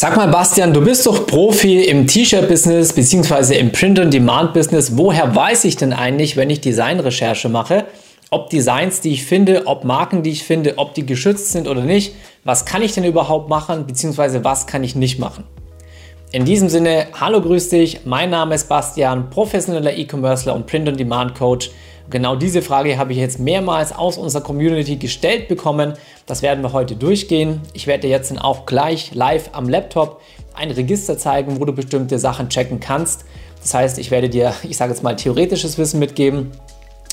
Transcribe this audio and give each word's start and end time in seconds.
Sag 0.00 0.16
mal, 0.16 0.28
Bastian, 0.28 0.72
du 0.72 0.80
bist 0.80 1.08
doch 1.08 1.26
Profi 1.26 1.82
im 1.82 2.06
T-Shirt-Business 2.06 2.92
bzw. 2.92 3.58
im 3.58 3.72
Print-on-Demand-Business. 3.72 4.96
Woher 4.96 5.34
weiß 5.34 5.64
ich 5.64 5.74
denn 5.74 5.92
eigentlich, 5.92 6.36
wenn 6.36 6.50
ich 6.50 6.60
Designrecherche 6.60 7.48
mache, 7.48 7.84
ob 8.30 8.48
Designs, 8.48 9.00
die 9.00 9.10
ich 9.10 9.24
finde, 9.24 9.66
ob 9.66 9.82
Marken, 9.82 10.22
die 10.22 10.30
ich 10.30 10.44
finde, 10.44 10.78
ob 10.78 10.94
die 10.94 11.04
geschützt 11.04 11.50
sind 11.50 11.66
oder 11.66 11.80
nicht? 11.80 12.14
Was 12.44 12.64
kann 12.64 12.82
ich 12.82 12.92
denn 12.92 13.02
überhaupt 13.02 13.48
machen 13.48 13.88
bzw. 13.88 14.44
was 14.44 14.68
kann 14.68 14.84
ich 14.84 14.94
nicht 14.94 15.18
machen? 15.18 15.42
In 16.30 16.44
diesem 16.44 16.68
Sinne, 16.68 17.08
hallo, 17.20 17.40
grüß 17.40 17.70
dich. 17.70 18.02
Mein 18.04 18.30
Name 18.30 18.54
ist 18.54 18.68
Bastian, 18.68 19.30
professioneller 19.30 19.96
E-Commercer 19.96 20.54
und 20.54 20.68
Print-on-Demand-Coach. 20.68 21.72
Genau 22.10 22.36
diese 22.36 22.62
Frage 22.62 22.96
habe 22.96 23.12
ich 23.12 23.18
jetzt 23.18 23.38
mehrmals 23.38 23.92
aus 23.92 24.16
unserer 24.16 24.42
Community 24.42 24.96
gestellt 24.96 25.46
bekommen. 25.46 25.92
Das 26.24 26.40
werden 26.40 26.64
wir 26.64 26.72
heute 26.72 26.96
durchgehen. 26.96 27.60
Ich 27.74 27.86
werde 27.86 28.02
dir 28.02 28.10
jetzt 28.10 28.30
dann 28.30 28.38
auch 28.38 28.64
gleich 28.64 29.14
live 29.14 29.50
am 29.52 29.68
Laptop 29.68 30.22
ein 30.54 30.70
Register 30.70 31.18
zeigen, 31.18 31.60
wo 31.60 31.66
du 31.66 31.72
bestimmte 31.72 32.18
Sachen 32.18 32.48
checken 32.48 32.80
kannst. 32.80 33.26
Das 33.60 33.74
heißt, 33.74 33.98
ich 33.98 34.10
werde 34.10 34.30
dir, 34.30 34.54
ich 34.62 34.78
sage 34.78 34.92
jetzt 34.92 35.02
mal, 35.02 35.16
theoretisches 35.16 35.76
Wissen 35.76 36.00
mitgeben. 36.00 36.50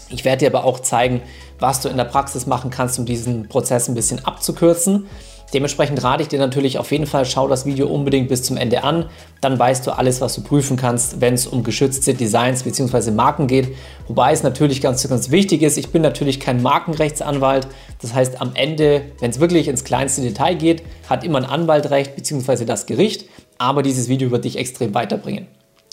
Ich 0.09 0.23
werde 0.23 0.39
dir 0.45 0.55
aber 0.55 0.65
auch 0.65 0.79
zeigen, 0.79 1.21
was 1.59 1.81
du 1.81 1.89
in 1.89 1.97
der 1.97 2.05
Praxis 2.05 2.45
machen 2.45 2.69
kannst, 2.69 2.97
um 2.97 3.05
diesen 3.05 3.49
Prozess 3.49 3.89
ein 3.89 3.95
bisschen 3.95 4.23
abzukürzen. 4.23 5.07
Dementsprechend 5.53 6.03
rate 6.03 6.23
ich 6.23 6.27
dir 6.27 6.39
natürlich 6.39 6.79
auf 6.79 6.91
jeden 6.91 7.05
Fall, 7.05 7.25
schau 7.25 7.47
das 7.47 7.65
Video 7.65 7.87
unbedingt 7.87 8.27
bis 8.27 8.43
zum 8.43 8.57
Ende 8.57 8.83
an. 8.83 9.05
Dann 9.41 9.57
weißt 9.57 9.85
du 9.87 9.91
alles, 9.91 10.21
was 10.21 10.35
du 10.35 10.41
prüfen 10.41 10.75
kannst, 10.75 11.21
wenn 11.21 11.33
es 11.33 11.47
um 11.47 11.63
geschützte 11.63 12.13
Designs 12.13 12.63
bzw. 12.63 13.11
Marken 13.11 13.47
geht. 13.47 13.75
Wobei 14.07 14.31
es 14.31 14.43
natürlich 14.43 14.81
ganz, 14.81 15.07
ganz 15.07 15.31
wichtig 15.31 15.61
ist, 15.61 15.77
ich 15.77 15.89
bin 15.89 16.01
natürlich 16.01 16.39
kein 16.39 16.61
Markenrechtsanwalt. 16.61 17.67
Das 18.01 18.13
heißt, 18.13 18.41
am 18.41 18.51
Ende, 18.55 19.03
wenn 19.19 19.31
es 19.31 19.39
wirklich 19.39 19.67
ins 19.67 19.83
kleinste 19.83 20.21
Detail 20.21 20.55
geht, 20.55 20.83
hat 21.09 21.23
immer 21.23 21.37
ein 21.37 21.45
Anwalt 21.45 21.89
recht 21.89 22.15
bzw. 22.15 22.65
das 22.65 22.85
Gericht. 22.85 23.25
Aber 23.57 23.83
dieses 23.83 24.09
Video 24.09 24.31
wird 24.31 24.45
dich 24.45 24.57
extrem 24.57 24.93
weiterbringen. 24.93 25.47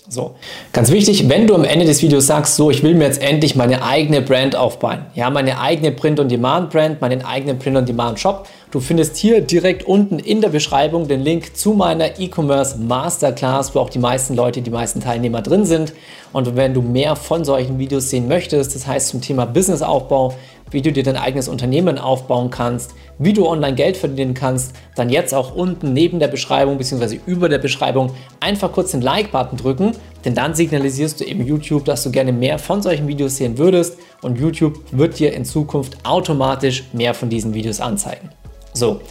So, 0.09 0.35
ganz 0.73 0.91
wichtig, 0.91 1.29
wenn 1.29 1.47
du 1.47 1.55
am 1.55 1.63
Ende 1.63 1.85
des 1.85 2.01
Videos 2.01 2.27
sagst, 2.27 2.57
so, 2.57 2.69
ich 2.69 2.83
will 2.83 2.93
mir 2.93 3.05
jetzt 3.05 3.21
endlich 3.21 3.55
meine 3.55 3.83
eigene 3.83 4.21
Brand 4.21 4.53
aufbauen, 4.53 5.05
ja, 5.15 5.29
meine 5.29 5.61
eigene 5.61 5.93
Print-on-Demand-Brand, 5.93 6.99
meinen 6.99 7.23
eigenen 7.23 7.57
Print-on-Demand-Shop, 7.57 8.45
du 8.71 8.81
findest 8.81 9.15
hier 9.15 9.39
direkt 9.39 9.87
unten 9.87 10.19
in 10.19 10.41
der 10.41 10.49
Beschreibung 10.49 11.07
den 11.07 11.21
Link 11.21 11.55
zu 11.55 11.71
meiner 11.71 12.19
E-Commerce 12.19 12.77
Masterclass, 12.79 13.73
wo 13.75 13.79
auch 13.79 13.89
die 13.89 13.99
meisten 13.99 14.35
Leute, 14.35 14.61
die 14.61 14.71
meisten 14.71 14.99
Teilnehmer 14.99 15.41
drin 15.41 15.65
sind. 15.65 15.93
Und 16.33 16.57
wenn 16.57 16.73
du 16.73 16.81
mehr 16.81 17.15
von 17.15 17.45
solchen 17.45 17.79
Videos 17.79 18.09
sehen 18.09 18.27
möchtest, 18.27 18.75
das 18.75 18.85
heißt 18.85 19.07
zum 19.07 19.21
Thema 19.21 19.45
Businessaufbau, 19.45 20.33
wie 20.73 20.81
du 20.81 20.91
dir 20.91 21.03
dein 21.03 21.17
eigenes 21.17 21.47
Unternehmen 21.47 21.97
aufbauen 21.97 22.49
kannst, 22.49 22.95
wie 23.19 23.33
du 23.33 23.47
online 23.47 23.75
Geld 23.75 23.95
verdienen 23.95 24.33
kannst, 24.33 24.75
dann 24.95 25.09
jetzt 25.09 25.33
auch 25.33 25.55
unten 25.55 25.93
neben 25.93 26.19
der 26.19 26.27
Beschreibung 26.27 26.77
bzw. 26.77 27.19
über 27.25 27.49
der 27.49 27.59
Beschreibung 27.59 28.11
einfach 28.39 28.71
kurz 28.71 28.91
den 28.91 29.01
Like-Button 29.01 29.57
drücken, 29.57 29.91
denn 30.25 30.35
dann 30.35 30.55
signalisierst 30.55 31.19
du 31.19 31.25
eben 31.25 31.45
YouTube, 31.45 31.85
dass 31.85 32.03
du 32.03 32.11
gerne 32.11 32.33
mehr 32.33 32.59
von 32.59 32.81
solchen 32.81 33.07
Videos 33.07 33.37
sehen 33.37 33.57
würdest 33.57 33.97
und 34.21 34.39
YouTube 34.39 34.79
wird 34.91 35.19
dir 35.19 35.33
in 35.33 35.45
Zukunft 35.45 35.97
automatisch 36.03 36.83
mehr 36.93 37.13
von 37.13 37.29
diesen 37.29 37.53
Videos 37.53 37.79
anzeigen. 37.79 38.29
So, 38.73 39.01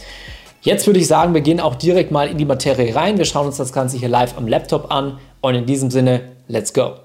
jetzt 0.61 0.85
würde 0.87 0.99
ich 0.99 1.07
sagen, 1.07 1.33
wir 1.33 1.41
gehen 1.41 1.59
auch 1.59 1.75
direkt 1.75 2.11
mal 2.11 2.27
in 2.27 2.37
die 2.37 2.45
Materie 2.45 2.93
rein. 2.93 3.17
Wir 3.17 3.25
schauen 3.25 3.47
uns 3.47 3.57
das 3.57 3.71
Ganze 3.71 3.97
hier 3.97 4.09
live 4.09 4.37
am 4.37 4.47
Laptop 4.47 4.91
an 4.91 5.19
und 5.41 5.55
in 5.55 5.65
diesem 5.65 5.89
Sinne, 5.89 6.21
let's 6.47 6.73
go. 6.73 6.95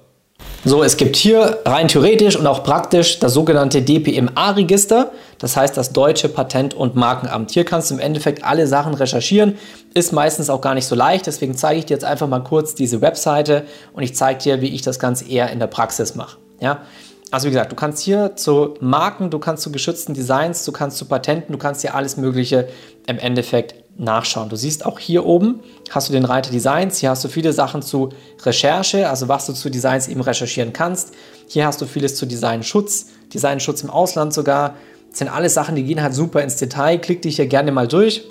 So, 0.64 0.82
es 0.82 0.96
gibt 0.96 1.14
hier 1.14 1.60
rein 1.64 1.86
theoretisch 1.86 2.34
und 2.36 2.46
auch 2.48 2.64
praktisch 2.64 3.20
das 3.20 3.32
sogenannte 3.32 3.80
DPMA-Register, 3.80 5.12
das 5.38 5.56
heißt 5.56 5.76
das 5.76 5.92
Deutsche 5.92 6.28
Patent- 6.28 6.74
und 6.74 6.96
Markenamt. 6.96 7.52
Hier 7.52 7.64
kannst 7.64 7.90
du 7.90 7.94
im 7.94 8.00
Endeffekt 8.00 8.42
alle 8.42 8.66
Sachen 8.66 8.94
recherchieren, 8.94 9.56
ist 9.94 10.12
meistens 10.12 10.50
auch 10.50 10.60
gar 10.60 10.74
nicht 10.74 10.86
so 10.86 10.96
leicht, 10.96 11.26
deswegen 11.26 11.56
zeige 11.56 11.78
ich 11.78 11.86
dir 11.86 11.94
jetzt 11.94 12.04
einfach 12.04 12.26
mal 12.26 12.40
kurz 12.40 12.74
diese 12.74 13.00
Webseite 13.00 13.66
und 13.92 14.02
ich 14.02 14.16
zeige 14.16 14.40
dir, 14.40 14.60
wie 14.60 14.74
ich 14.74 14.82
das 14.82 14.98
Ganze 14.98 15.28
eher 15.28 15.48
in 15.52 15.60
der 15.60 15.68
Praxis 15.68 16.16
mache. 16.16 16.38
Ja? 16.60 16.82
Also 17.30 17.46
wie 17.46 17.50
gesagt, 17.50 17.72
du 17.72 17.76
kannst 17.76 18.02
hier 18.02 18.36
zu 18.36 18.74
Marken, 18.80 19.30
du 19.30 19.38
kannst 19.38 19.62
zu 19.62 19.70
geschützten 19.70 20.14
Designs, 20.14 20.64
du 20.64 20.72
kannst 20.72 20.96
zu 20.96 21.04
Patenten, 21.04 21.52
du 21.52 21.58
kannst 21.58 21.82
hier 21.82 21.94
alles 21.94 22.16
Mögliche 22.16 22.68
im 23.06 23.18
Endeffekt 23.18 23.74
nachschauen. 23.98 24.48
Du 24.48 24.56
siehst 24.56 24.86
auch 24.86 24.98
hier 24.98 25.26
oben 25.26 25.60
hast 25.90 26.08
du 26.08 26.12
den 26.12 26.24
Reiter 26.24 26.50
Designs. 26.50 26.98
Hier 26.98 27.10
hast 27.10 27.24
du 27.24 27.28
viele 27.28 27.52
Sachen 27.52 27.82
zu 27.82 28.10
Recherche, 28.44 29.08
also 29.08 29.28
was 29.28 29.46
du 29.46 29.52
zu 29.52 29.70
Designs 29.70 30.08
eben 30.08 30.20
recherchieren 30.20 30.72
kannst. 30.72 31.12
Hier 31.48 31.66
hast 31.66 31.80
du 31.80 31.86
vieles 31.86 32.14
zu 32.16 32.24
Designschutz, 32.24 33.06
Designschutz 33.34 33.82
im 33.82 33.90
Ausland 33.90 34.32
sogar. 34.32 34.76
Das 35.10 35.18
sind 35.18 35.28
alles 35.28 35.54
Sachen, 35.54 35.74
die 35.74 35.84
gehen 35.84 36.00
halt 36.02 36.14
super 36.14 36.42
ins 36.42 36.56
Detail. 36.56 36.98
Klick 36.98 37.22
dich 37.22 37.36
hier 37.36 37.46
gerne 37.46 37.72
mal 37.72 37.88
durch. 37.88 38.24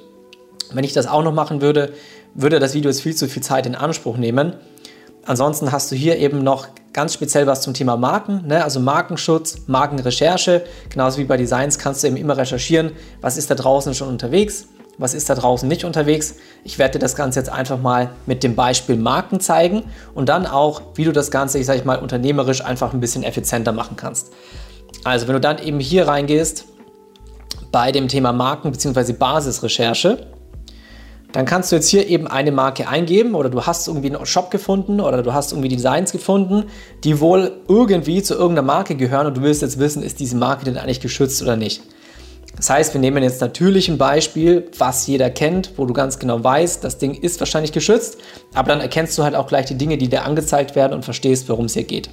Wenn 0.72 0.84
ich 0.84 0.94
das 0.94 1.08
auch 1.08 1.24
noch 1.24 1.34
machen 1.34 1.62
würde, 1.62 1.94
würde 2.34 2.60
das 2.60 2.74
Video 2.74 2.90
jetzt 2.90 3.02
viel 3.02 3.16
zu 3.16 3.28
viel 3.28 3.44
Zeit 3.44 3.66
in 3.66 3.76
Anspruch 3.76 4.18
nehmen. 4.18 4.54
Ansonsten 5.26 5.72
hast 5.72 5.92
du 5.92 5.96
hier 5.96 6.18
eben 6.18 6.44
noch 6.44 6.68
ganz 6.94 7.14
speziell 7.14 7.48
was 7.48 7.62
zum 7.62 7.74
Thema 7.74 7.98
Marken, 7.98 8.48
ne? 8.48 8.64
also 8.64 8.80
Markenschutz, 8.80 9.68
Markenrecherche. 9.68 10.64
Genauso 10.90 11.20
wie 11.20 11.26
bei 11.26 11.38
Designs 11.38 11.78
kannst 11.78 12.04
du 12.04 12.08
eben 12.08 12.18
immer 12.18 12.38
recherchieren, 12.38 12.92
was 13.22 13.38
ist 13.38 13.50
da 13.50 13.56
draußen 13.56 13.94
schon 13.94 14.08
unterwegs 14.08 14.68
was 14.98 15.14
ist 15.14 15.30
da 15.30 15.36
draußen 15.36 15.68
nicht 15.68 15.86
unterwegs. 15.86 16.36
Ich 16.64 16.80
werde 16.80 16.94
dir 16.94 17.00
das 17.00 17.16
Ganze 17.16 17.40
jetzt 17.40 17.50
einfach 17.50 17.80
mal 17.80 18.10
mit 18.26 18.44
dem 18.44 18.56
Beispiel 18.56 18.96
Marken 18.96 19.40
zeigen 19.40 19.84
und 20.16 20.30
dann 20.30 20.46
auch, 20.46 20.82
wie 20.96 21.04
du 21.04 21.12
das 21.12 21.32
Ganze, 21.32 21.60
ich 21.60 21.66
sage 21.66 21.84
mal, 21.86 22.00
unternehmerisch 22.00 22.64
einfach 22.64 22.94
ein 22.94 23.00
bisschen 23.00 23.24
effizienter 23.24 23.72
machen 23.72 23.96
kannst. 23.96 24.32
Also 25.04 25.28
wenn 25.28 25.34
du 25.34 25.40
dann 25.40 25.60
eben 25.60 25.80
hier 25.80 26.08
reingehst 26.08 26.66
bei 27.72 27.92
dem 27.92 28.08
Thema 28.08 28.34
Marken 28.34 28.72
bzw. 28.72 29.14
Basisrecherche, 29.14 30.28
dann 31.34 31.46
kannst 31.46 31.72
du 31.72 31.76
jetzt 31.76 31.90
hier 31.90 32.08
eben 32.08 32.28
eine 32.28 32.52
Marke 32.52 32.88
eingeben 32.88 33.36
oder 33.36 33.50
du 33.50 33.66
hast 33.66 33.88
irgendwie 33.88 34.16
einen 34.16 34.26
Shop 34.26 34.50
gefunden 34.50 35.02
oder 35.02 35.22
du 35.24 35.34
hast 35.34 35.52
irgendwie 35.52 35.70
Designs 35.70 36.12
gefunden, 36.12 36.66
die 37.04 37.20
wohl 37.20 37.52
irgendwie 37.68 38.24
zu 38.24 38.34
irgendeiner 38.34 38.66
Marke 38.66 38.96
gehören 38.96 39.28
und 39.28 39.38
du 39.38 39.42
willst 39.42 39.62
jetzt 39.62 39.78
wissen, 39.78 40.04
ist 40.04 40.20
diese 40.20 40.38
Marke 40.38 40.66
denn 40.66 40.78
eigentlich 40.78 41.02
geschützt 41.02 41.42
oder 41.42 41.58
nicht. 41.58 41.82
Das 42.56 42.72
heißt, 42.72 42.94
wir 42.94 43.02
nehmen 43.02 43.22
jetzt 43.22 43.40
natürlich 43.40 43.88
ein 43.88 44.00
Beispiel, 44.00 44.70
was 44.80 45.06
jeder 45.06 45.30
kennt, 45.30 45.74
wo 45.78 45.86
du 45.86 45.94
ganz 45.94 46.18
genau 46.18 46.44
weißt, 46.44 46.84
das 46.84 46.98
Ding 46.98 47.14
ist 47.14 47.40
wahrscheinlich 47.40 47.72
geschützt, 47.72 48.18
aber 48.56 48.70
dann 48.70 48.82
erkennst 48.82 49.16
du 49.18 49.24
halt 49.24 49.36
auch 49.36 49.48
gleich 49.48 49.68
die 49.68 49.78
Dinge, 49.78 49.98
die 49.98 50.08
dir 50.08 50.24
angezeigt 50.24 50.76
werden 50.76 50.94
und 50.94 51.06
verstehst, 51.06 51.50
worum 51.50 51.66
es 51.66 51.74
hier 51.74 51.84
geht. 51.84 52.10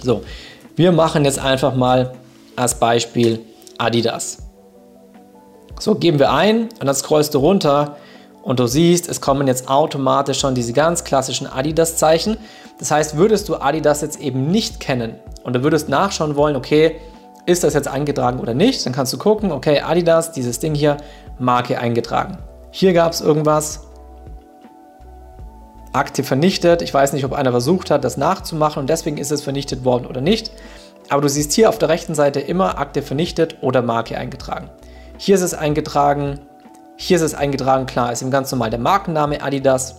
So, 0.00 0.22
wir 0.76 0.92
machen 0.92 1.24
jetzt 1.24 1.40
einfach 1.40 1.74
mal 1.74 2.12
als 2.54 2.78
Beispiel 2.78 3.40
Adidas. 3.78 4.38
So, 5.80 5.96
geben 5.96 6.20
wir 6.20 6.32
ein 6.32 6.68
und 6.78 6.86
dann 6.86 6.94
scrollst 6.94 7.34
du 7.34 7.38
runter 7.38 7.96
und 8.42 8.58
du 8.60 8.66
siehst, 8.66 9.08
es 9.08 9.20
kommen 9.20 9.46
jetzt 9.46 9.68
automatisch 9.68 10.40
schon 10.40 10.54
diese 10.54 10.72
ganz 10.72 11.04
klassischen 11.04 11.46
Adidas-Zeichen. 11.46 12.36
Das 12.78 12.90
heißt, 12.90 13.16
würdest 13.16 13.48
du 13.48 13.56
Adidas 13.56 14.00
jetzt 14.00 14.20
eben 14.20 14.48
nicht 14.48 14.80
kennen 14.80 15.14
und 15.44 15.54
du 15.54 15.62
würdest 15.62 15.88
nachschauen 15.88 16.36
wollen, 16.36 16.56
okay, 16.56 16.96
ist 17.46 17.64
das 17.64 17.74
jetzt 17.74 17.88
eingetragen 17.88 18.40
oder 18.40 18.54
nicht? 18.54 18.84
Dann 18.86 18.92
kannst 18.92 19.12
du 19.12 19.18
gucken, 19.18 19.52
okay, 19.52 19.80
Adidas, 19.80 20.32
dieses 20.32 20.58
Ding 20.58 20.74
hier, 20.74 20.96
Marke 21.38 21.78
eingetragen. 21.78 22.38
Hier 22.70 22.92
gab 22.92 23.12
es 23.12 23.20
irgendwas, 23.20 23.86
Akte 25.92 26.24
vernichtet. 26.24 26.82
Ich 26.82 26.94
weiß 26.94 27.12
nicht, 27.12 27.24
ob 27.24 27.32
einer 27.32 27.50
versucht 27.50 27.90
hat, 27.90 28.04
das 28.04 28.16
nachzumachen 28.16 28.80
und 28.80 28.88
deswegen 28.88 29.18
ist 29.18 29.30
es 29.30 29.42
vernichtet 29.42 29.84
worden 29.84 30.06
oder 30.06 30.20
nicht. 30.20 30.50
Aber 31.08 31.20
du 31.20 31.28
siehst 31.28 31.52
hier 31.52 31.68
auf 31.68 31.78
der 31.78 31.90
rechten 31.90 32.14
Seite 32.14 32.40
immer 32.40 32.78
Akte 32.78 33.02
vernichtet 33.02 33.58
oder 33.60 33.82
Marke 33.82 34.16
eingetragen. 34.16 34.70
Hier 35.18 35.34
ist 35.34 35.42
es 35.42 35.52
eingetragen, 35.52 36.40
hier 37.02 37.16
ist 37.16 37.22
es 37.22 37.34
eingetragen, 37.34 37.86
klar, 37.86 38.12
ist 38.12 38.22
im 38.22 38.30
ganz 38.30 38.52
normal 38.52 38.70
der 38.70 38.78
Markenname 38.78 39.42
Adidas. 39.42 39.96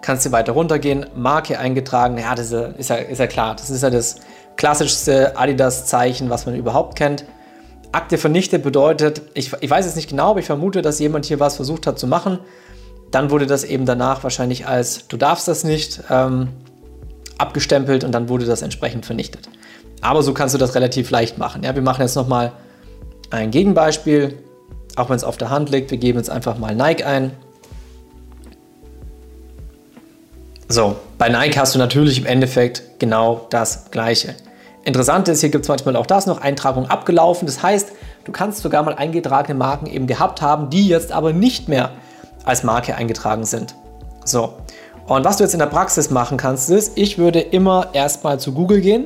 Kannst 0.00 0.24
du 0.24 0.30
weiter 0.30 0.52
runtergehen, 0.52 1.06
Marke 1.16 1.58
eingetragen, 1.58 2.18
ja, 2.18 2.36
das 2.36 2.52
ist 2.52 2.88
ja, 2.88 2.96
ist 2.96 3.18
ja 3.18 3.26
klar, 3.26 3.56
das 3.56 3.70
ist 3.70 3.82
ja 3.82 3.90
das 3.90 4.16
klassischste 4.56 5.36
Adidas-Zeichen, 5.36 6.30
was 6.30 6.46
man 6.46 6.54
überhaupt 6.54 6.96
kennt. 6.96 7.24
Akte 7.90 8.16
vernichtet 8.16 8.62
bedeutet, 8.62 9.22
ich, 9.34 9.52
ich 9.60 9.68
weiß 9.68 9.86
es 9.86 9.96
nicht 9.96 10.08
genau, 10.08 10.30
aber 10.30 10.40
ich 10.40 10.46
vermute, 10.46 10.82
dass 10.82 11.00
jemand 11.00 11.24
hier 11.26 11.40
was 11.40 11.56
versucht 11.56 11.88
hat 11.88 11.98
zu 11.98 12.06
machen. 12.06 12.38
Dann 13.10 13.30
wurde 13.32 13.46
das 13.46 13.64
eben 13.64 13.86
danach 13.86 14.22
wahrscheinlich 14.22 14.68
als 14.68 15.08
du 15.08 15.16
darfst 15.16 15.48
das 15.48 15.64
nicht 15.64 16.00
ähm, 16.10 16.48
abgestempelt 17.38 18.04
und 18.04 18.12
dann 18.12 18.28
wurde 18.28 18.44
das 18.44 18.62
entsprechend 18.62 19.04
vernichtet. 19.04 19.48
Aber 20.00 20.22
so 20.22 20.32
kannst 20.32 20.54
du 20.54 20.58
das 20.58 20.76
relativ 20.76 21.10
leicht 21.10 21.38
machen. 21.38 21.64
Ja, 21.64 21.74
wir 21.74 21.82
machen 21.82 22.02
jetzt 22.02 22.14
nochmal 22.14 22.52
ein 23.30 23.50
Gegenbeispiel, 23.50 24.38
auch 24.96 25.08
wenn 25.08 25.16
es 25.16 25.24
auf 25.24 25.36
der 25.36 25.50
Hand 25.50 25.70
liegt. 25.70 25.90
Wir 25.90 25.98
geben 25.98 26.18
jetzt 26.18 26.30
einfach 26.30 26.58
mal 26.58 26.74
Nike 26.74 27.04
ein. 27.04 27.32
So, 30.68 30.96
bei 31.16 31.28
Nike 31.28 31.58
hast 31.58 31.74
du 31.74 31.78
natürlich 31.78 32.18
im 32.18 32.26
Endeffekt 32.26 32.98
genau 32.98 33.46
das 33.50 33.90
Gleiche. 33.92 34.34
Interessant 34.84 35.28
ist, 35.28 35.40
hier 35.40 35.50
gibt 35.50 35.64
es 35.64 35.68
manchmal 35.68 35.96
auch 35.96 36.06
das 36.06 36.26
noch, 36.26 36.40
Eintragung 36.40 36.86
abgelaufen. 36.86 37.46
Das 37.46 37.62
heißt, 37.62 37.92
du 38.24 38.32
kannst 38.32 38.62
sogar 38.62 38.82
mal 38.82 38.94
eingetragene 38.94 39.56
Marken 39.56 39.86
eben 39.86 40.06
gehabt 40.06 40.42
haben, 40.42 40.70
die 40.70 40.88
jetzt 40.88 41.12
aber 41.12 41.32
nicht 41.32 41.68
mehr 41.68 41.90
als 42.44 42.64
Marke 42.64 42.96
eingetragen 42.96 43.44
sind. 43.44 43.74
So, 44.24 44.54
und 45.06 45.24
was 45.24 45.36
du 45.36 45.44
jetzt 45.44 45.52
in 45.52 45.60
der 45.60 45.66
Praxis 45.66 46.10
machen 46.10 46.36
kannst, 46.36 46.68
ist, 46.70 46.98
ich 46.98 47.16
würde 47.16 47.40
immer 47.40 47.88
erstmal 47.92 48.40
zu 48.40 48.52
Google 48.52 48.80
gehen. 48.80 49.04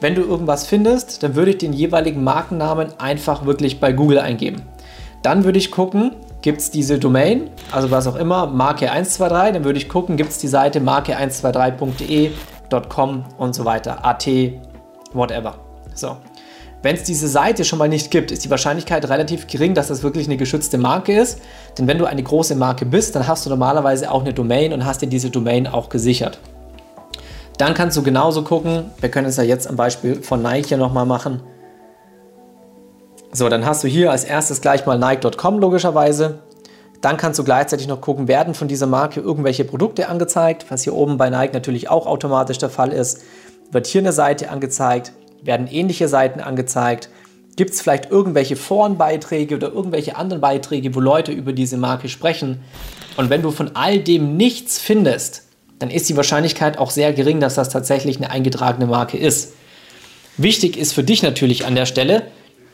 Wenn 0.00 0.14
du 0.14 0.22
irgendwas 0.22 0.66
findest, 0.66 1.22
dann 1.24 1.34
würde 1.34 1.52
ich 1.52 1.58
den 1.58 1.72
jeweiligen 1.72 2.22
Markennamen 2.22 2.88
einfach 3.00 3.44
wirklich 3.44 3.80
bei 3.80 3.92
Google 3.92 4.18
eingeben. 4.18 4.62
Dann 5.24 5.44
würde 5.44 5.58
ich 5.58 5.70
gucken, 5.70 6.16
gibt 6.42 6.60
es 6.60 6.70
diese 6.70 6.98
Domain, 6.98 7.48
also 7.72 7.90
was 7.90 8.06
auch 8.06 8.16
immer, 8.16 8.46
Marke 8.46 8.90
123, 8.90 9.54
dann 9.54 9.64
würde 9.64 9.78
ich 9.78 9.88
gucken, 9.88 10.18
gibt 10.18 10.30
es 10.30 10.36
die 10.36 10.48
Seite 10.48 10.80
marke123.de, 10.80 12.30
.com 12.90 13.24
und 13.38 13.54
so 13.54 13.64
weiter, 13.64 14.04
AT, 14.04 14.28
whatever. 15.14 15.54
So. 15.94 16.18
Wenn 16.82 16.96
es 16.96 17.04
diese 17.04 17.28
Seite 17.28 17.64
schon 17.64 17.78
mal 17.78 17.88
nicht 17.88 18.10
gibt, 18.10 18.32
ist 18.32 18.44
die 18.44 18.50
Wahrscheinlichkeit 18.50 19.08
relativ 19.08 19.46
gering, 19.46 19.72
dass 19.72 19.88
das 19.88 20.02
wirklich 20.02 20.26
eine 20.26 20.36
geschützte 20.36 20.76
Marke 20.76 21.18
ist. 21.18 21.40
Denn 21.78 21.86
wenn 21.86 21.96
du 21.96 22.04
eine 22.04 22.22
große 22.22 22.54
Marke 22.54 22.84
bist, 22.84 23.16
dann 23.16 23.26
hast 23.26 23.46
du 23.46 23.50
normalerweise 23.50 24.10
auch 24.10 24.20
eine 24.20 24.34
Domain 24.34 24.74
und 24.74 24.84
hast 24.84 25.00
dir 25.00 25.06
diese 25.06 25.30
Domain 25.30 25.66
auch 25.66 25.88
gesichert. 25.88 26.38
Dann 27.56 27.72
kannst 27.72 27.96
du 27.96 28.02
genauso 28.02 28.42
gucken, 28.42 28.90
wir 29.00 29.10
können 29.10 29.28
es 29.28 29.38
ja 29.38 29.42
jetzt 29.42 29.66
am 29.68 29.76
Beispiel 29.76 30.16
von 30.22 30.42
Nike 30.42 30.76
nochmal 30.76 31.06
machen. 31.06 31.40
So, 33.36 33.48
dann 33.48 33.66
hast 33.66 33.82
du 33.82 33.88
hier 33.88 34.12
als 34.12 34.22
erstes 34.22 34.60
gleich 34.60 34.86
mal 34.86 34.96
Nike.com 34.96 35.58
logischerweise. 35.58 36.38
Dann 37.00 37.16
kannst 37.16 37.36
du 37.40 37.42
gleichzeitig 37.42 37.88
noch 37.88 38.00
gucken, 38.00 38.28
werden 38.28 38.54
von 38.54 38.68
dieser 38.68 38.86
Marke 38.86 39.18
irgendwelche 39.18 39.64
Produkte 39.64 40.08
angezeigt, 40.08 40.66
was 40.68 40.84
hier 40.84 40.94
oben 40.94 41.16
bei 41.16 41.30
Nike 41.30 41.52
natürlich 41.52 41.90
auch 41.90 42.06
automatisch 42.06 42.58
der 42.58 42.70
Fall 42.70 42.92
ist. 42.92 43.24
Wird 43.72 43.88
hier 43.88 44.02
eine 44.02 44.12
Seite 44.12 44.50
angezeigt, 44.50 45.10
werden 45.42 45.66
ähnliche 45.66 46.06
Seiten 46.06 46.38
angezeigt? 46.38 47.08
Gibt 47.56 47.72
es 47.72 47.82
vielleicht 47.82 48.08
irgendwelche 48.08 48.54
Forenbeiträge 48.54 49.56
oder 49.56 49.72
irgendwelche 49.72 50.14
anderen 50.14 50.40
Beiträge, 50.40 50.94
wo 50.94 51.00
Leute 51.00 51.32
über 51.32 51.52
diese 51.52 51.76
Marke 51.76 52.08
sprechen? 52.08 52.60
Und 53.16 53.30
wenn 53.30 53.42
du 53.42 53.50
von 53.50 53.72
all 53.74 53.98
dem 53.98 54.36
nichts 54.36 54.78
findest, 54.78 55.42
dann 55.80 55.90
ist 55.90 56.08
die 56.08 56.16
Wahrscheinlichkeit 56.16 56.78
auch 56.78 56.90
sehr 56.90 57.12
gering, 57.12 57.40
dass 57.40 57.56
das 57.56 57.68
tatsächlich 57.68 58.18
eine 58.18 58.30
eingetragene 58.30 58.86
Marke 58.86 59.18
ist. 59.18 59.54
Wichtig 60.36 60.76
ist 60.76 60.92
für 60.92 61.02
dich 61.02 61.24
natürlich 61.24 61.66
an 61.66 61.74
der 61.74 61.86
Stelle, 61.86 62.22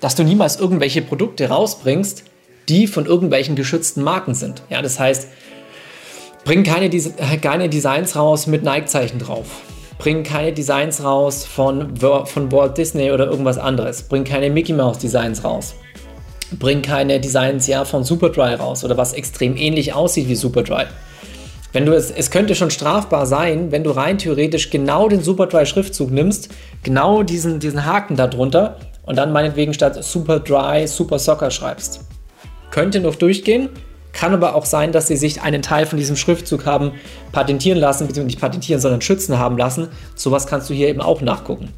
dass 0.00 0.14
du 0.14 0.24
niemals 0.24 0.58
irgendwelche 0.58 1.02
Produkte 1.02 1.48
rausbringst, 1.48 2.24
die 2.68 2.86
von 2.86 3.06
irgendwelchen 3.06 3.56
geschützten 3.56 4.02
Marken 4.02 4.34
sind. 4.34 4.62
Ja, 4.70 4.82
das 4.82 4.98
heißt, 4.98 5.28
bring 6.44 6.62
keine, 6.62 6.90
keine 7.40 7.68
Designs 7.68 8.16
raus 8.16 8.46
mit 8.46 8.62
Nike-Zeichen 8.62 9.18
drauf 9.18 9.46
bringen 10.00 10.24
keine 10.24 10.52
Designs 10.52 11.04
raus 11.04 11.44
von, 11.44 11.94
von 11.96 12.50
Walt 12.50 12.78
Disney 12.78 13.12
oder 13.12 13.26
irgendwas 13.26 13.58
anderes. 13.58 14.02
Bringen 14.02 14.24
keine 14.24 14.50
Mickey 14.50 14.72
Mouse 14.72 14.98
Designs 14.98 15.44
raus. 15.44 15.74
Bringen 16.58 16.82
keine 16.82 17.20
Designs 17.20 17.66
ja 17.66 17.84
von 17.84 18.02
Superdry 18.02 18.54
raus 18.54 18.82
oder 18.82 18.96
was 18.96 19.12
extrem 19.12 19.56
ähnlich 19.56 19.92
aussieht 19.92 20.28
wie 20.28 20.34
Superdry. 20.34 20.86
Wenn 21.72 21.86
du 21.86 21.92
es, 21.92 22.10
es 22.10 22.30
könnte 22.32 22.56
schon 22.56 22.70
strafbar 22.70 23.26
sein, 23.26 23.70
wenn 23.70 23.84
du 23.84 23.90
rein 23.90 24.18
theoretisch 24.18 24.70
genau 24.70 25.08
den 25.08 25.22
Superdry 25.22 25.66
Schriftzug 25.66 26.10
nimmst, 26.10 26.48
genau 26.82 27.22
diesen, 27.22 27.60
diesen 27.60 27.84
Haken 27.84 28.16
darunter 28.16 28.78
und 29.04 29.16
dann 29.16 29.32
meinetwegen 29.32 29.74
statt 29.74 30.02
Superdry 30.02 30.86
Super 30.86 31.18
Soccer 31.18 31.50
schreibst. 31.50 32.00
Könnte 32.70 33.00
noch 33.00 33.16
durchgehen, 33.16 33.68
kann 34.12 34.32
aber 34.32 34.54
auch 34.54 34.66
sein, 34.66 34.92
dass 34.92 35.06
sie 35.06 35.16
sich 35.16 35.42
einen 35.42 35.62
Teil 35.62 35.86
von 35.86 35.98
diesem 35.98 36.16
Schriftzug 36.16 36.66
haben 36.66 36.92
patentieren 37.32 37.78
lassen, 37.78 38.06
beziehungsweise 38.06 38.26
nicht 38.26 38.40
patentieren, 38.40 38.80
sondern 38.80 39.00
schützen 39.00 39.38
haben 39.38 39.56
lassen. 39.56 39.88
Sowas 40.14 40.46
kannst 40.46 40.68
du 40.70 40.74
hier 40.74 40.88
eben 40.88 41.00
auch 41.00 41.20
nachgucken. 41.20 41.72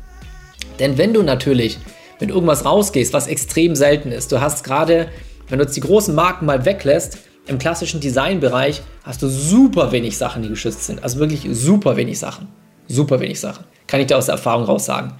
Denn 0.79 0.99
wenn 0.99 1.15
du 1.15 1.23
natürlich 1.23 1.79
mit 2.21 2.31
irgendwas 2.31 2.65
rausgehst, 2.65 3.13
was 3.13 3.27
extrem 3.27 3.77
selten 3.77 4.13
ist, 4.13 4.33
du 4.33 4.41
hast 4.41 4.65
gerade, 4.65 5.09
wenn 5.49 5.59
du 5.59 5.65
jetzt 5.65 5.77
die 5.77 5.81
großen 5.81 6.15
Marken 6.15 6.47
mal 6.47 6.65
weglässt, 6.65 7.19
im 7.47 7.59
klassischen 7.59 8.01
Designbereich 8.01 8.83
hast 9.03 9.21
du 9.23 9.29
super 9.29 9.91
wenig 9.91 10.17
Sachen, 10.17 10.43
die 10.43 10.49
geschützt 10.49 10.85
sind. 10.85 11.03
Also 11.03 11.19
wirklich 11.19 11.47
super 11.51 11.97
wenig 11.97 12.19
Sachen. 12.19 12.49
Super 12.89 13.21
wenig 13.21 13.41
Sachen. 13.41 13.65
Kann 13.87 14.01
ich 14.01 14.07
dir 14.07 14.17
aus 14.17 14.27
der 14.27 14.35
Erfahrung 14.35 14.65
raus 14.65 14.85
sagen. 14.85 15.15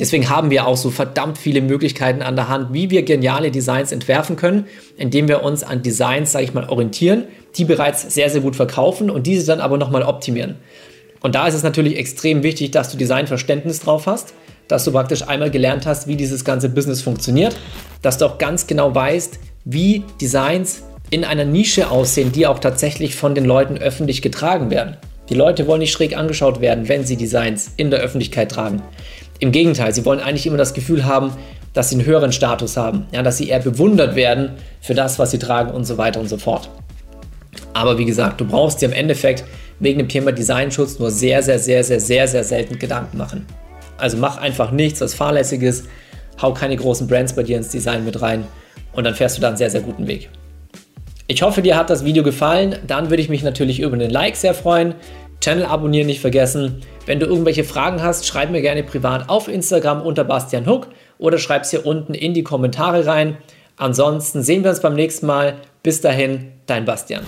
Deswegen 0.00 0.30
haben 0.30 0.50
wir 0.50 0.66
auch 0.66 0.76
so 0.76 0.90
verdammt 0.90 1.38
viele 1.38 1.60
Möglichkeiten 1.60 2.22
an 2.22 2.36
der 2.36 2.48
Hand, 2.48 2.72
wie 2.72 2.90
wir 2.90 3.02
geniale 3.02 3.50
Designs 3.50 3.90
entwerfen 3.90 4.36
können, 4.36 4.66
indem 4.96 5.26
wir 5.26 5.42
uns 5.42 5.64
an 5.64 5.82
Designs, 5.82 6.32
sage 6.32 6.44
ich 6.44 6.54
mal, 6.54 6.68
orientieren, 6.68 7.24
die 7.56 7.64
bereits 7.64 8.14
sehr, 8.14 8.30
sehr 8.30 8.40
gut 8.40 8.54
verkaufen 8.54 9.10
und 9.10 9.26
diese 9.26 9.44
dann 9.46 9.60
aber 9.60 9.76
nochmal 9.76 10.02
optimieren. 10.02 10.56
Und 11.20 11.34
da 11.34 11.48
ist 11.48 11.54
es 11.54 11.64
natürlich 11.64 11.96
extrem 11.96 12.44
wichtig, 12.44 12.70
dass 12.70 12.90
du 12.90 12.96
Designverständnis 12.96 13.80
drauf 13.80 14.06
hast, 14.06 14.34
dass 14.68 14.84
du 14.84 14.92
praktisch 14.92 15.26
einmal 15.26 15.50
gelernt 15.50 15.86
hast, 15.86 16.06
wie 16.06 16.14
dieses 16.14 16.44
ganze 16.44 16.68
Business 16.68 17.02
funktioniert, 17.02 17.56
dass 18.02 18.18
du 18.18 18.26
auch 18.26 18.38
ganz 18.38 18.68
genau 18.68 18.94
weißt, 18.94 19.40
wie 19.64 20.04
Designs 20.20 20.84
in 21.10 21.24
einer 21.24 21.44
Nische 21.44 21.90
aussehen, 21.90 22.32
die 22.32 22.46
auch 22.46 22.58
tatsächlich 22.58 23.16
von 23.16 23.34
den 23.34 23.46
Leuten 23.46 23.78
öffentlich 23.78 24.22
getragen 24.22 24.70
werden. 24.70 24.96
Die 25.30 25.34
Leute 25.34 25.66
wollen 25.66 25.80
nicht 25.80 25.92
schräg 25.92 26.16
angeschaut 26.16 26.60
werden, 26.60 26.88
wenn 26.88 27.04
sie 27.04 27.16
Designs 27.16 27.72
in 27.76 27.90
der 27.90 28.00
Öffentlichkeit 28.00 28.50
tragen. 28.50 28.82
Im 29.38 29.52
Gegenteil, 29.52 29.94
sie 29.94 30.04
wollen 30.04 30.20
eigentlich 30.20 30.46
immer 30.46 30.56
das 30.56 30.74
Gefühl 30.74 31.04
haben, 31.04 31.32
dass 31.72 31.90
sie 31.90 31.96
einen 31.96 32.06
höheren 32.06 32.32
Status 32.32 32.76
haben, 32.76 33.06
ja, 33.12 33.22
dass 33.22 33.36
sie 33.36 33.48
eher 33.48 33.60
bewundert 33.60 34.16
werden 34.16 34.50
für 34.80 34.94
das, 34.94 35.18
was 35.18 35.30
sie 35.30 35.38
tragen 35.38 35.70
und 35.70 35.84
so 35.84 35.98
weiter 35.98 36.18
und 36.18 36.28
so 36.28 36.38
fort. 36.38 36.70
Aber 37.72 37.98
wie 37.98 38.04
gesagt, 38.04 38.40
du 38.40 38.44
brauchst 38.44 38.82
dir 38.82 38.86
im 38.86 38.92
Endeffekt 38.92 39.44
wegen 39.78 39.98
dem 39.98 40.08
Thema 40.08 40.32
Designschutz 40.32 40.98
nur 40.98 41.10
sehr, 41.10 41.42
sehr, 41.42 41.58
sehr, 41.58 41.84
sehr, 41.84 42.00
sehr, 42.00 42.26
sehr 42.26 42.44
selten 42.44 42.78
Gedanken 42.78 43.16
machen. 43.16 43.46
Also 43.96 44.16
mach 44.16 44.38
einfach 44.38 44.72
nichts, 44.72 45.00
was 45.00 45.14
fahrlässig 45.14 45.62
ist, 45.62 45.86
hau 46.40 46.52
keine 46.52 46.76
großen 46.76 47.06
Brands 47.06 47.32
bei 47.32 47.42
dir 47.42 47.56
ins 47.56 47.68
Design 47.68 48.04
mit 48.04 48.20
rein 48.20 48.44
und 48.92 49.04
dann 49.04 49.14
fährst 49.14 49.36
du 49.36 49.40
da 49.40 49.48
einen 49.48 49.56
sehr, 49.56 49.70
sehr 49.70 49.80
guten 49.80 50.06
Weg. 50.08 50.28
Ich 51.30 51.42
hoffe, 51.42 51.60
dir 51.60 51.76
hat 51.76 51.90
das 51.90 52.04
Video 52.06 52.22
gefallen. 52.22 52.76
Dann 52.86 53.10
würde 53.10 53.22
ich 53.22 53.28
mich 53.28 53.42
natürlich 53.42 53.80
über 53.80 53.92
einen 53.92 54.10
Like 54.10 54.34
sehr 54.34 54.54
freuen. 54.54 54.94
Channel 55.40 55.66
abonnieren 55.66 56.06
nicht 56.06 56.20
vergessen. 56.20 56.80
Wenn 57.08 57.20
du 57.20 57.24
irgendwelche 57.26 57.64
Fragen 57.64 58.02
hast, 58.02 58.26
schreib 58.26 58.50
mir 58.50 58.60
gerne 58.60 58.82
privat 58.82 59.30
auf 59.30 59.48
Instagram 59.48 60.02
unter 60.02 60.24
Bastian 60.24 60.66
Huck 60.66 60.88
oder 61.16 61.38
schreib 61.38 61.62
es 61.62 61.70
hier 61.70 61.86
unten 61.86 62.12
in 62.12 62.34
die 62.34 62.42
Kommentare 62.42 63.06
rein. 63.06 63.38
Ansonsten 63.78 64.42
sehen 64.42 64.62
wir 64.62 64.68
uns 64.68 64.82
beim 64.82 64.94
nächsten 64.94 65.24
Mal. 65.24 65.54
Bis 65.82 66.02
dahin, 66.02 66.52
dein 66.66 66.84
Bastian. 66.84 67.22